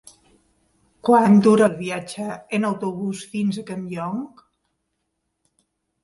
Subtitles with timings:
[1.09, 4.23] Quant dura el viatge en autobús fins a Campllong?